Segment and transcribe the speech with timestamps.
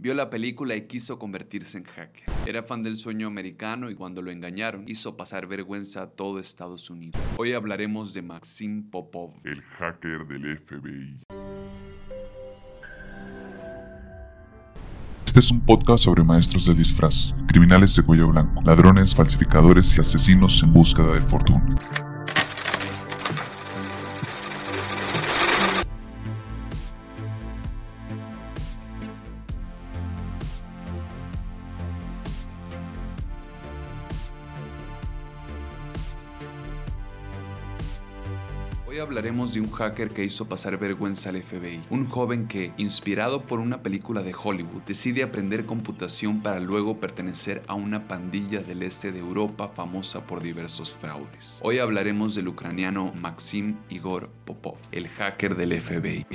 [0.00, 2.24] Vio la película y quiso convertirse en hacker.
[2.46, 6.88] Era fan del sueño americano y cuando lo engañaron hizo pasar vergüenza a todo Estados
[6.88, 7.20] Unidos.
[7.36, 11.18] Hoy hablaremos de Maxim Popov, el hacker del FBI.
[15.26, 20.00] Este es un podcast sobre maestros del disfraz, criminales de cuello blanco, ladrones, falsificadores y
[20.00, 21.76] asesinos en búsqueda de fortuna.
[38.90, 43.42] Hoy hablaremos de un hacker que hizo pasar vergüenza al FBI, un joven que, inspirado
[43.46, 48.82] por una película de Hollywood, decide aprender computación para luego pertenecer a una pandilla del
[48.82, 51.60] este de Europa famosa por diversos fraudes.
[51.62, 56.26] Hoy hablaremos del ucraniano Maxim Igor Popov, el hacker del FBI.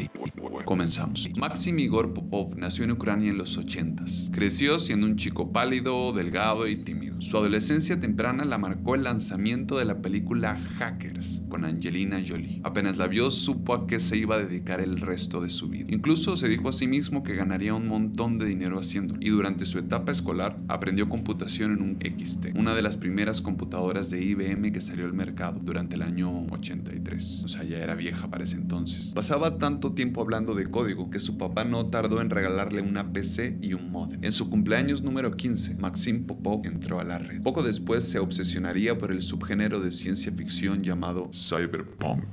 [0.63, 1.29] Comenzamos.
[1.35, 4.31] Maxim Igor Popov nació en Ucrania en los 80s.
[4.31, 7.04] Creció siendo un chico pálido, delgado y tímido.
[7.25, 12.61] Su adolescencia temprana la marcó el lanzamiento de la película Hackers con Angelina Jolie.
[12.63, 15.87] Apenas la vio, supo a qué se iba a dedicar el resto de su vida.
[15.89, 19.15] Incluso se dijo a sí mismo que ganaría un montón de dinero haciendo.
[19.19, 24.11] Y durante su etapa escolar aprendió computación en un XT, una de las primeras computadoras
[24.11, 27.41] de IBM que salió al mercado durante el año 83.
[27.43, 29.13] O sea, ya era vieja para ese entonces.
[29.15, 33.57] Pasaba tanto tiempo hablando de código que su papá no tardó en regalarle una PC
[33.63, 34.23] y un modem.
[34.23, 39.11] En su cumpleaños número 15, Maxim Popov entró a la Poco después se obsesionaría por
[39.11, 42.25] el subgénero de ciencia ficción llamado Cyberpunk.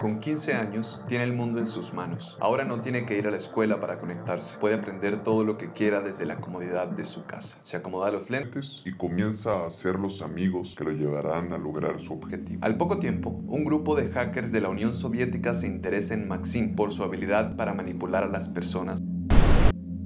[0.00, 2.38] Con 15 años, tiene el mundo en sus manos.
[2.40, 4.56] Ahora no tiene que ir a la escuela para conectarse.
[4.58, 7.58] Puede aprender todo lo que quiera desde la comodidad de su casa.
[7.64, 12.00] Se acomoda los lentes y comienza a hacer los amigos que lo llevarán a lograr
[12.00, 12.64] su objetivo.
[12.64, 16.74] Al poco tiempo, un grupo de hackers de la Unión Soviética se interesa en Maxim
[16.76, 19.02] por su habilidad para manipular a las personas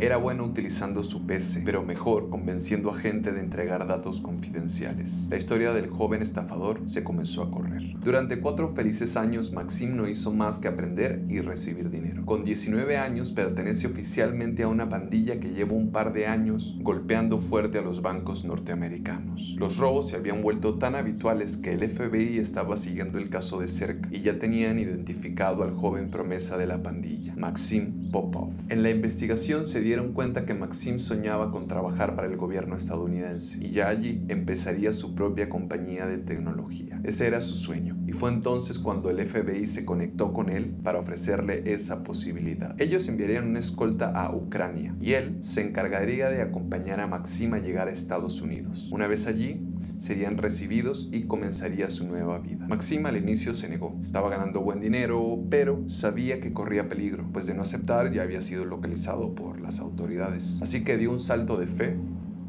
[0.01, 5.29] era bueno utilizando su PC, pero mejor convenciendo a gente de entregar datos confidenciales.
[5.31, 7.95] La historia del joven estafador se comenzó a correr.
[8.03, 12.25] Durante cuatro felices años, Maxim no hizo más que aprender y recibir dinero.
[12.27, 17.39] Con 19 años pertenece oficialmente a una pandilla que lleva un par de años golpeando
[17.39, 19.57] fuerte a los bancos norteamericanos.
[19.59, 23.69] Los robos se habían vuelto tan habituales que el FBI estaba siguiendo el caso de
[23.69, 28.51] cerca y ya tenían identificado al joven promesa de la pandilla, Maxim Popov.
[28.69, 33.59] En la investigación se dieron cuenta que Maxim soñaba con trabajar para el gobierno estadounidense
[33.63, 37.01] y ya allí empezaría su propia compañía de tecnología.
[37.05, 40.99] Ese era su sueño y fue entonces cuando el FBI se conectó con él para
[40.99, 42.75] ofrecerle esa posibilidad.
[42.81, 47.59] Ellos enviarían una escolta a Ucrania y él se encargaría de acompañar a Maxim a
[47.59, 48.91] llegar a Estados Unidos.
[48.91, 49.61] Una vez allí,
[49.99, 52.67] serían recibidos y comenzaría su nueva vida.
[52.67, 57.47] Maxim al inicio se negó, estaba ganando buen dinero, pero sabía que corría peligro, pues
[57.47, 60.59] de no aceptar ya había sido localizado por las autoridades.
[60.63, 61.97] Así que dio un salto de fe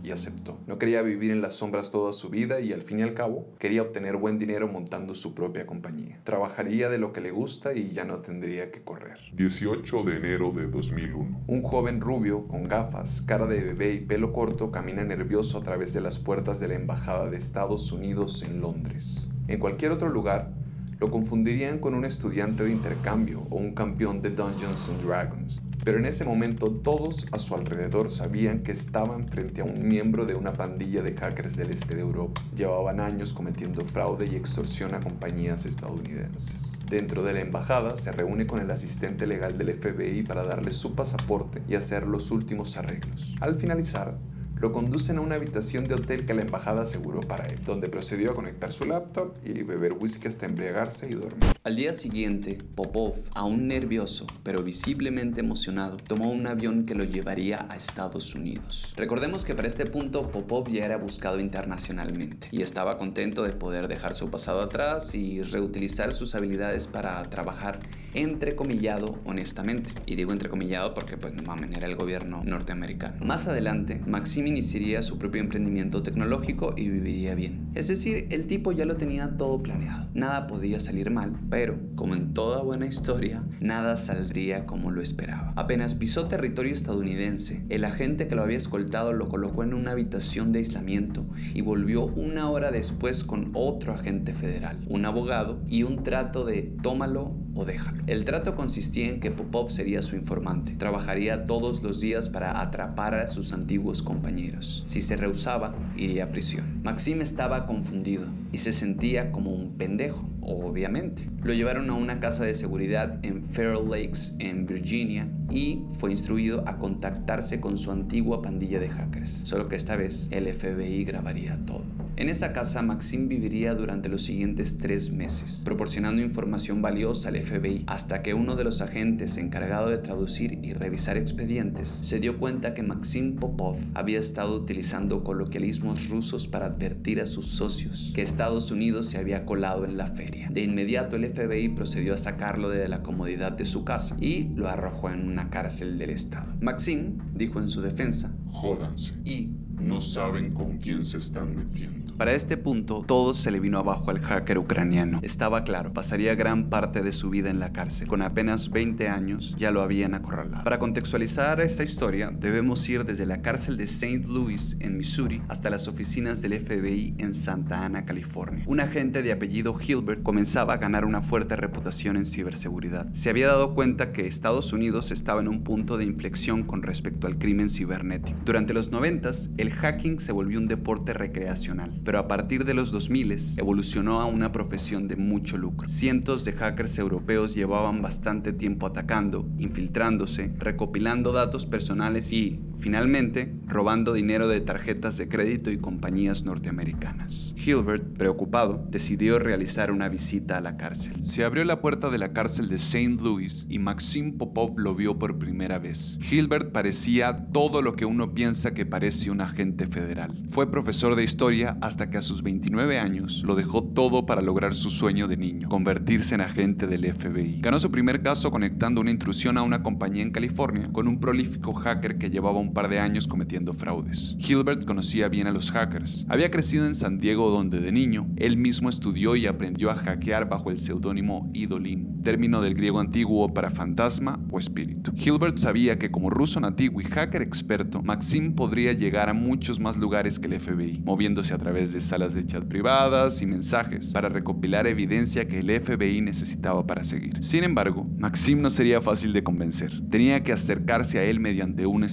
[0.06, 0.60] y aceptó.
[0.68, 3.48] No quería vivir en las sombras toda su vida y al fin y al cabo
[3.58, 6.22] quería obtener buen dinero montando su propia compañía.
[6.24, 9.18] Trabajaría de lo que le gusta y ya no tendría que correr.
[9.34, 11.46] 18 de enero de 2001.
[11.48, 15.94] Un joven rubio con gafas, cara de bebé y pelo corto camina nervioso a través
[15.94, 19.28] de las puertas de la Embajada de Estados Unidos en Londres.
[19.48, 20.52] En cualquier otro lugar,
[21.00, 25.62] lo confundirían con un estudiante de intercambio o un campeón de Dungeons and Dragons.
[25.86, 30.26] Pero en ese momento todos a su alrededor sabían que estaban frente a un miembro
[30.26, 32.42] de una pandilla de hackers del este de Europa.
[32.56, 36.80] Llevaban años cometiendo fraude y extorsión a compañías estadounidenses.
[36.90, 40.96] Dentro de la embajada se reúne con el asistente legal del FBI para darle su
[40.96, 43.36] pasaporte y hacer los últimos arreglos.
[43.40, 44.18] Al finalizar,
[44.66, 48.32] lo conducen a una habitación de hotel que la embajada aseguró para él, donde procedió
[48.32, 51.52] a conectar su laptop y beber whisky hasta embriagarse y dormir.
[51.64, 57.68] Al día siguiente, Popov, aún nervioso, pero visiblemente emocionado, tomó un avión que lo llevaría
[57.70, 58.96] a Estados Unidos.
[58.98, 63.88] Recordemos que para este punto Popov ya era buscado internacionalmente y estaba contento de poder
[63.88, 67.78] dejar su pasado atrás y reutilizar sus habilidades para trabajar
[68.16, 69.92] entrecomillado honestamente.
[70.06, 73.24] Y digo entrecomillado porque pues no mames, era el gobierno norteamericano.
[73.24, 77.70] Más adelante, Maxim iniciaría su propio emprendimiento tecnológico y viviría bien.
[77.76, 80.10] Es decir, el tipo ya lo tenía todo planeado.
[80.14, 85.54] Nada podía salir mal, pero, como en toda buena historia, nada saldría como lo esperaba.
[85.56, 90.52] Apenas pisó territorio estadounidense, el agente que lo había escoltado lo colocó en una habitación
[90.52, 96.04] de aislamiento y volvió una hora después con otro agente federal, un abogado y un
[96.04, 98.04] trato de tómalo o déjalo.
[98.08, 100.74] El trato consistía en que Popov sería su informante.
[100.74, 104.84] Trabajaría todos los días para atrapar a sus antiguos compañeros.
[104.86, 106.82] Si se rehusaba, iría a prisión.
[106.84, 111.30] Maxim estaba confundido y se sentía como un pendejo, obviamente.
[111.44, 116.64] Lo llevaron a una casa de seguridad en Fair Lakes, en Virginia, y fue instruido
[116.66, 119.30] a contactarse con su antigua pandilla de hackers.
[119.44, 121.84] Solo que esta vez el FBI grabaría todo.
[122.18, 127.84] En esa casa, Maxim viviría durante los siguientes tres meses, proporcionando información valiosa al FBI,
[127.88, 132.74] hasta que uno de los agentes encargado de traducir y revisar expedientes se dio cuenta
[132.74, 138.70] que Maxim Popov había estado utilizando coloquialismos rusos para advertir a sus socios que Estados
[138.70, 140.48] Unidos se había colado en la feria.
[140.52, 144.70] De inmediato el FBI procedió a sacarlo de la comodidad de su casa y lo
[144.70, 146.54] arrojó en una cárcel del Estado.
[146.62, 149.16] Maxim dijo en su defensa, Jódanse.
[149.26, 149.50] y
[149.86, 152.14] No saben con quién se están metiendo.
[152.18, 155.20] Para este punto, todo se le vino abajo al hacker ucraniano.
[155.22, 158.08] Estaba claro, pasaría gran parte de su vida en la cárcel.
[158.08, 160.64] Con apenas 20 años ya lo habían acorralado.
[160.64, 164.24] Para contextualizar esta historia, debemos ir desde la cárcel de St.
[164.28, 168.64] Louis en Missouri hasta las oficinas del FBI en Santa Ana, California.
[168.66, 173.08] Un agente de apellido Hilbert comenzaba a ganar una fuerte reputación en ciberseguridad.
[173.14, 177.28] Se había dado cuenta que Estados Unidos estaba en un punto de inflexión con respecto
[177.28, 178.40] al crimen cibernético.
[178.46, 179.26] Durante los 90
[179.58, 183.26] el hacking se volvió un deporte recreacional pero a partir de los 2000
[183.58, 185.88] evolucionó a una profesión de mucho lucro.
[185.88, 194.14] Cientos de hackers europeos llevaban bastante tiempo atacando, infiltrándose, recopilando datos personales y, finalmente, robando
[194.14, 197.54] dinero de tarjetas de crédito y compañías norteamericanas.
[197.58, 201.24] Hilbert, preocupado, decidió realizar una visita a la cárcel.
[201.24, 203.18] Se abrió la puerta de la cárcel de St.
[203.22, 206.20] Louis y Maxim Popov lo vio por primera vez.
[206.30, 210.44] Hilbert parecía todo lo que uno piensa que parece un agente federal.
[210.50, 214.74] Fue profesor de historia hasta que a sus 29 años lo dejó todo para lograr
[214.74, 217.62] su sueño de niño, convertirse en agente del FBI.
[217.62, 221.74] Ganó su primer caso conectando una intrusión a una compañía en California con un prolífico
[221.74, 224.36] hacker que llevaba un par de años cometiendo fraudes.
[224.40, 226.26] Hilbert conocía bien a los hackers.
[226.30, 230.50] Había crecido en San Diego donde de niño él mismo estudió y aprendió a hackear
[230.50, 235.12] bajo el seudónimo Idolin, término del griego antiguo para fantasma o espíritu.
[235.16, 239.98] Hilbert sabía que como ruso nativo y hacker experto, Maxim podría llegar a muchos más
[239.98, 244.30] lugares que el FBI, moviéndose a través de salas de chat privadas y mensajes para
[244.30, 247.44] recopilar evidencia que el FBI necesitaba para seguir.
[247.44, 250.02] Sin embargo, Maxim no sería fácil de convencer.
[250.10, 252.06] Tenía que acercarse a él mediante una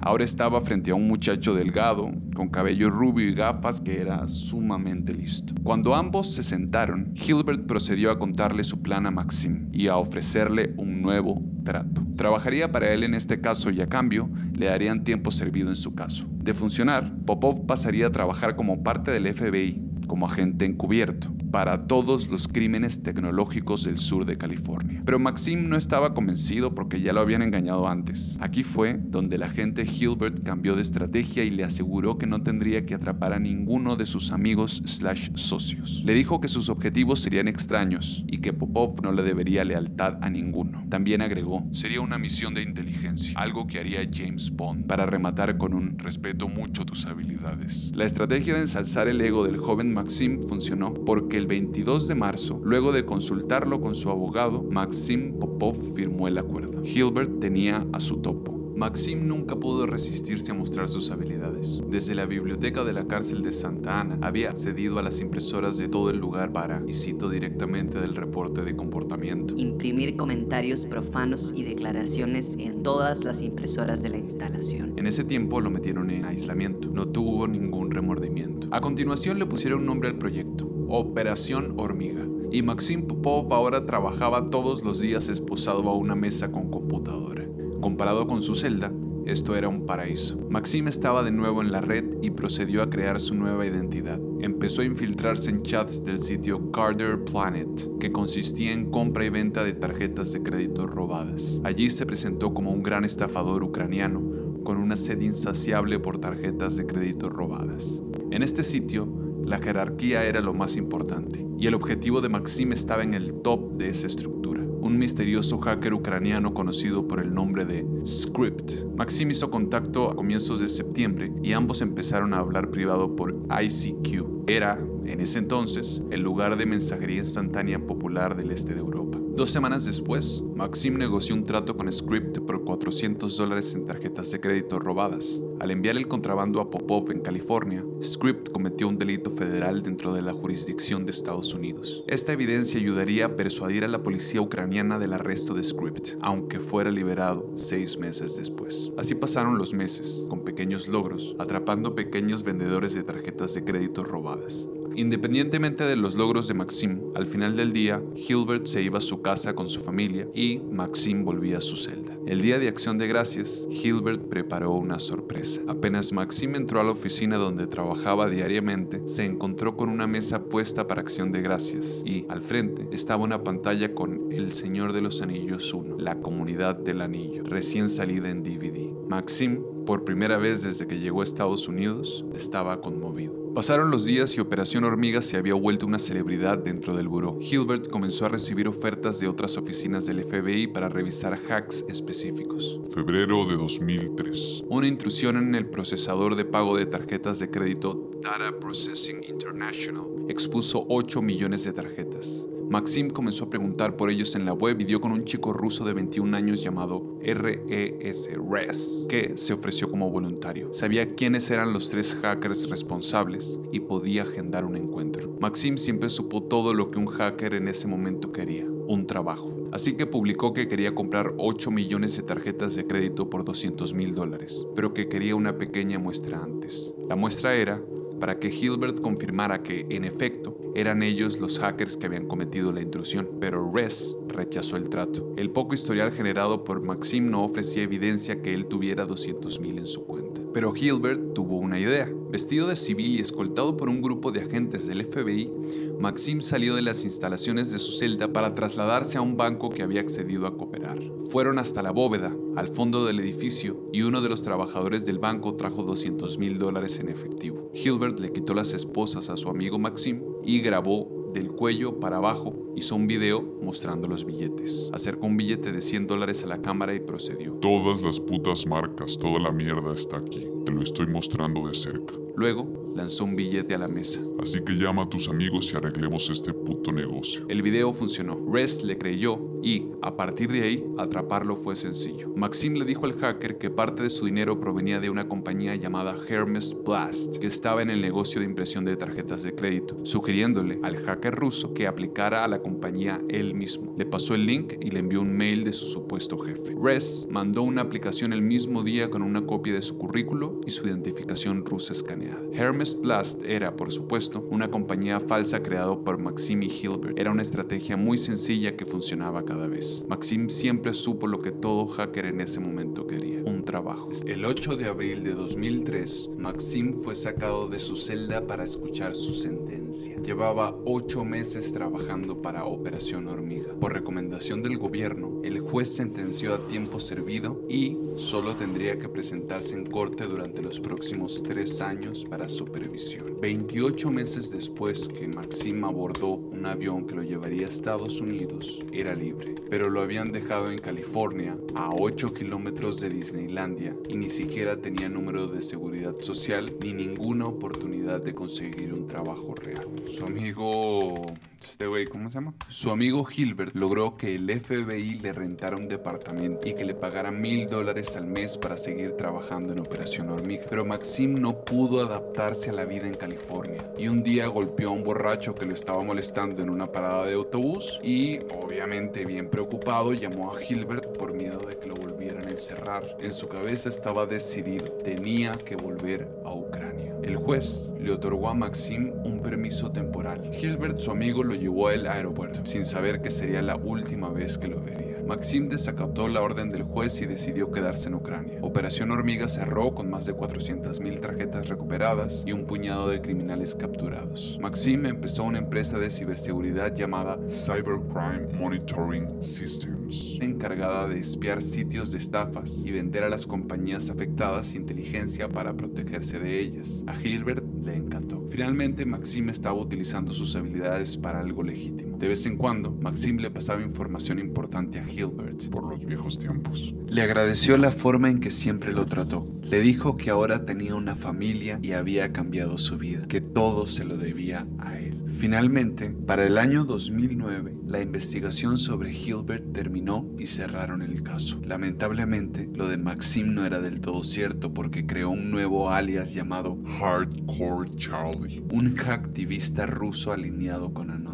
[0.00, 5.12] Ahora estaba frente a un muchacho delgado, con cabello rubio y gafas que era sumamente
[5.14, 5.54] listo.
[5.62, 10.74] Cuando ambos se sentaron, Hilbert procedió a contarle su plan a Maxim y a ofrecerle
[10.76, 12.02] un nuevo trato.
[12.16, 15.94] Trabajaría para él en este caso y a cambio le darían tiempo servido en su
[15.94, 16.26] caso.
[16.30, 22.28] De funcionar, Popov pasaría a trabajar como parte del FBI, como agente encubierto, para todos
[22.28, 25.00] los crímenes tecnológicos del sur de California.
[25.06, 28.36] Pero Maxim no estaba convencido porque ya lo habían engañado antes.
[28.42, 32.84] Aquí fue donde el agente Hilbert cambió de estrategia y le aseguró que no tendría
[32.84, 36.02] que atrapar a ninguno de sus amigos slash socios.
[36.04, 40.28] Le dijo que sus objetivos serían extraños y que Popov no le debería lealtad a
[40.28, 40.84] ninguno.
[40.90, 45.72] También agregó, sería una misión de inteligencia, algo que haría James Bond, para rematar con
[45.72, 47.92] un respeto mucho tus habilidades.
[47.94, 52.60] La estrategia de ensalzar el ego del joven Maxim funcionó porque el 22 de marzo,
[52.62, 56.82] luego de consultarlo con su abogado, Maxim Popov firmó el acuerdo.
[56.84, 58.56] Hilbert tenía a su topo.
[58.76, 61.80] Maxim nunca pudo resistirse a mostrar sus habilidades.
[61.88, 65.88] Desde la biblioteca de la cárcel de Santa Ana había accedido a las impresoras de
[65.88, 71.62] todo el lugar para, y cito directamente del reporte de comportamiento, imprimir comentarios profanos y
[71.62, 74.92] declaraciones en todas las impresoras de la instalación.
[74.96, 76.90] En ese tiempo lo metieron en aislamiento.
[76.90, 78.68] No tuvo ningún remordimiento.
[78.72, 82.26] A continuación le pusieron un nombre al proyecto, Operación Hormiga.
[82.52, 87.46] Y Maxim Popov ahora trabajaba todos los días esposado a una mesa con computadora.
[87.80, 88.92] Comparado con su celda,
[89.26, 90.38] esto era un paraíso.
[90.48, 94.20] Maxim estaba de nuevo en la red y procedió a crear su nueva identidad.
[94.40, 99.64] Empezó a infiltrarse en chats del sitio Carter Planet, que consistía en compra y venta
[99.64, 101.60] de tarjetas de crédito robadas.
[101.64, 104.22] Allí se presentó como un gran estafador ucraniano
[104.62, 108.02] con una sed insaciable por tarjetas de crédito robadas.
[108.30, 109.08] En este sitio,
[109.46, 113.78] la jerarquía era lo más importante, y el objetivo de Maxim estaba en el top
[113.78, 118.84] de esa estructura un misterioso hacker ucraniano conocido por el nombre de Script.
[118.96, 124.46] Maxim hizo contacto a comienzos de septiembre y ambos empezaron a hablar privado por ICQ.
[124.46, 129.15] Era, en ese entonces, el lugar de mensajería instantánea popular del este de Europa.
[129.36, 134.40] Dos semanas después, Maxim negoció un trato con Script por 400 dólares en tarjetas de
[134.40, 135.42] crédito robadas.
[135.60, 140.22] Al enviar el contrabando a Popov en California, Script cometió un delito federal dentro de
[140.22, 142.02] la jurisdicción de Estados Unidos.
[142.06, 146.90] Esta evidencia ayudaría a persuadir a la policía ucraniana del arresto de Script, aunque fuera
[146.90, 148.90] liberado seis meses después.
[148.96, 154.70] Así pasaron los meses, con pequeños logros, atrapando pequeños vendedores de tarjetas de crédito robadas.
[154.96, 159.20] Independientemente de los logros de Maxim, al final del día, Hilbert se iba a su
[159.20, 162.16] casa con su familia y Maxim volvía a su celda.
[162.26, 165.60] El día de acción de gracias, Hilbert preparó una sorpresa.
[165.68, 170.86] Apenas Maxim entró a la oficina donde trabajaba diariamente, se encontró con una mesa puesta
[170.86, 175.20] para acción de gracias y, al frente, estaba una pantalla con El Señor de los
[175.20, 178.90] Anillos 1, la comunidad del anillo, recién salida en DVD.
[179.06, 183.45] Maxim, por primera vez desde que llegó a Estados Unidos, estaba conmovido.
[183.56, 187.38] Pasaron los días y Operación Hormiga se había vuelto una celebridad dentro del buró.
[187.40, 192.78] Hilbert comenzó a recibir ofertas de otras oficinas del FBI para revisar hacks específicos.
[192.92, 194.64] Febrero de 2003.
[194.68, 200.84] Una intrusión en el procesador de pago de tarjetas de crédito Data Processing International expuso
[200.90, 202.46] 8 millones de tarjetas.
[202.68, 205.84] Maxim comenzó a preguntar por ellos en la web y dio con un chico ruso
[205.84, 210.72] de 21 años llamado RES Res, que se ofreció como voluntario.
[210.72, 215.32] Sabía quiénes eran los tres hackers responsables y podía agendar un encuentro.
[215.40, 219.54] Maxim siempre supo todo lo que un hacker en ese momento quería, un trabajo.
[219.72, 224.14] Así que publicó que quería comprar 8 millones de tarjetas de crédito por 200 mil
[224.14, 226.94] dólares, pero que quería una pequeña muestra antes.
[227.08, 227.82] La muestra era
[228.20, 232.82] para que Hilbert confirmara que, en efecto, eran ellos los hackers que habían cometido la
[232.82, 235.32] intrusión, pero Res rechazó el trato.
[235.36, 240.04] El poco historial generado por Maxim no ofrecía evidencia que él tuviera 200.000 en su
[240.04, 240.25] cuenta.
[240.56, 242.10] Pero Hilbert tuvo una idea.
[242.30, 245.52] Vestido de civil y escoltado por un grupo de agentes del FBI,
[246.00, 250.00] Maxim salió de las instalaciones de su celda para trasladarse a un banco que había
[250.00, 250.98] accedido a cooperar.
[251.30, 255.56] Fueron hasta la bóveda, al fondo del edificio, y uno de los trabajadores del banco
[255.56, 257.70] trajo 200 mil dólares en efectivo.
[257.74, 262.54] Hilbert le quitó las esposas a su amigo Maxim y grabó del cuello para abajo,
[262.76, 264.88] hizo un video mostrando los billetes.
[264.94, 267.52] Acercó un billete de 100 dólares a la cámara y procedió.
[267.60, 270.48] Todas las putas marcas, toda la mierda está aquí.
[270.64, 272.14] Te lo estoy mostrando de cerca.
[272.36, 274.20] Luego lanzó un billete a la mesa.
[274.40, 277.46] Así que llama a tus amigos y arreglemos este puto negocio.
[277.48, 278.38] El video funcionó.
[278.50, 282.30] Rest le creyó y, a partir de ahí, atraparlo fue sencillo.
[282.36, 286.14] Maxim le dijo al hacker que parte de su dinero provenía de una compañía llamada
[286.28, 290.96] Hermes Blast, que estaba en el negocio de impresión de tarjetas de crédito, sugiriéndole al
[290.96, 293.94] hacker ruso que aplicara a la compañía él mismo.
[293.96, 296.74] Le pasó el link y le envió un mail de su supuesto jefe.
[296.80, 300.86] Res mandó una aplicación el mismo día con una copia de su currículo y su
[300.86, 302.25] identificación rusa escaneada.
[302.52, 307.18] Hermes Blast era, por supuesto, una compañía falsa creada por Maxim y Hilbert.
[307.18, 310.04] Era una estrategia muy sencilla que funcionaba cada vez.
[310.08, 314.08] Maxim siempre supo lo que todo hacker en ese momento quería, un trabajo.
[314.26, 319.34] El 8 de abril de 2003, Maxim fue sacado de su celda para escuchar su
[319.34, 320.16] sentencia.
[320.22, 323.74] Llevaba ocho meses trabajando para Operación Hormiga.
[323.80, 329.74] Por recomendación del gobierno, el juez sentenció a tiempo servido y solo tendría que presentarse
[329.74, 333.36] en corte durante los próximos tres años para supervisión.
[333.40, 339.14] 28 meses después que Maxim abordó un avión que lo llevaría a Estados Unidos, era
[339.14, 344.80] libre, pero lo habían dejado en California, a 8 kilómetros de Disneylandia, y ni siquiera
[344.80, 349.86] tenía número de seguridad social ni ninguna oportunidad de conseguir un trabajo real.
[350.10, 351.14] Su amigo...
[351.62, 352.54] Este güey, ¿cómo se llama?
[352.68, 357.32] Su amigo Gilbert logró que el FBI le rentara un departamento y que le pagara
[357.32, 360.66] mil dólares al mes para seguir trabajando en Operación Hormiga.
[360.70, 364.92] Pero Maxim no pudo adaptarse a la vida en California y un día golpeó a
[364.92, 370.12] un borracho que lo estaba molestando en una parada de autobús y, obviamente bien preocupado,
[370.12, 373.16] llamó a Gilbert por miedo de que lo volvieran a encerrar.
[373.20, 377.16] En su cabeza estaba decidido, tenía que volver a Ucrania.
[377.22, 380.50] El juez le otorgó a Maxim un permiso temporal.
[380.52, 384.68] Gilbert, su amigo, lo llevó al aeropuerto, sin saber que sería la última vez que
[384.68, 385.05] lo vería.
[385.26, 388.58] Maxim desacató la orden del juez y decidió quedarse en Ucrania.
[388.62, 394.58] Operación Hormiga cerró con más de 400.000 tarjetas recuperadas y un puñado de criminales capturados.
[394.60, 402.18] Maxim empezó una empresa de ciberseguridad llamada Cybercrime Monitoring Systems, encargada de espiar sitios de
[402.18, 407.02] estafas y vender a las compañías afectadas inteligencia para protegerse de ellas.
[407.08, 408.44] A Gilbert le encantó.
[408.48, 412.15] Finalmente, Maxim estaba utilizando sus habilidades para algo legítimo.
[412.18, 415.68] De vez en cuando, Maxim le pasaba información importante a Gilbert.
[415.70, 416.94] por los viejos tiempos.
[417.08, 419.46] Le agradeció la forma en que siempre lo trató.
[419.62, 424.04] Le dijo que ahora tenía una familia y había cambiado su vida, que todo se
[424.04, 425.22] lo debía a él.
[425.28, 431.60] Finalmente, para el año 2009, la investigación sobre Hilbert terminó y cerraron el caso.
[431.64, 436.78] Lamentablemente, lo de Maxim no era del todo cierto porque creó un nuevo alias llamado
[436.98, 438.64] Hardcore Charlie.
[438.72, 441.25] un hacktivista ruso alineado con Anonymous.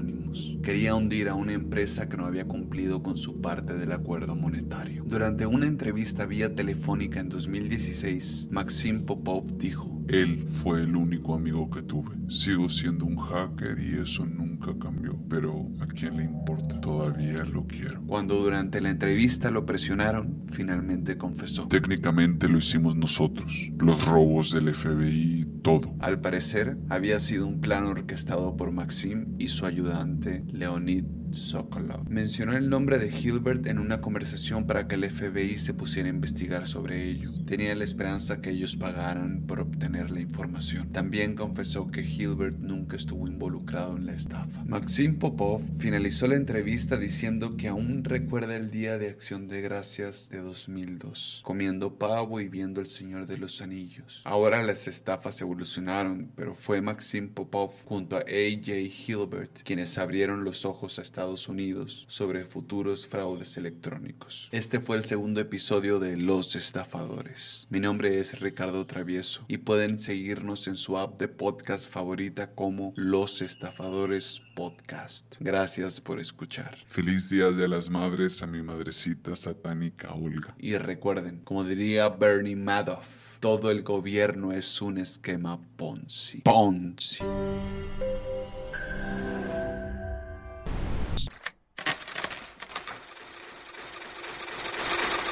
[0.62, 5.04] Quería hundir a una empresa que no había cumplido con su parte del acuerdo monetario.
[5.06, 11.70] Durante una entrevista vía telefónica en 2016, Maxim Popov dijo, Él fue el único amigo
[11.70, 12.10] que tuve.
[12.28, 15.18] Sigo siendo un hacker y eso nunca cambió.
[15.28, 16.80] Pero ¿a quién le importa?
[16.80, 18.02] Todavía lo quiero.
[18.06, 21.68] Cuando durante la entrevista lo presionaron, finalmente confesó.
[21.68, 23.70] Técnicamente lo hicimos nosotros.
[23.78, 25.94] Los robos del FBI, todo.
[26.00, 32.08] Al parecer, había sido un plan orquestado por Maxim y su ayudante, Leonid Sokolov.
[32.08, 36.12] Mencionó el nombre de Hilbert en una conversación para que el FBI se pusiera a
[36.12, 37.30] investigar sobre ello.
[37.46, 40.90] Tenía la esperanza que ellos pagaran por obtener la información.
[40.92, 44.64] También confesó que Hilbert nunca estuvo involucrado en la estafa.
[44.64, 50.28] Maxim Popov finalizó la entrevista diciendo que aún recuerda el día de Acción de Gracias
[50.30, 54.22] de 2002, comiendo pavo y viendo El Señor de los Anillos.
[54.24, 58.72] Ahora las estafas evolucionaron, pero fue Maxim Popov junto a A.J.
[59.06, 64.48] Hilbert quienes abrieron los ojos a Estados Unidos sobre futuros fraudes electrónicos.
[64.50, 67.68] Este fue el segundo episodio de Los Estafadores.
[67.70, 72.92] Mi nombre es Ricardo Travieso y pueden seguirnos en su app de podcast favorita como
[72.96, 75.36] Los Estafadores Podcast.
[75.38, 76.76] Gracias por escuchar.
[76.88, 80.56] Feliz Día de las Madres a mi madrecita satánica Olga.
[80.58, 86.40] Y recuerden, como diría Bernie Madoff, todo el gobierno es un esquema Ponzi.
[86.40, 87.22] Ponzi.